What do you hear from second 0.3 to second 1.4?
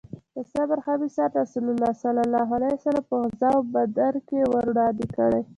د صبر ښه مثال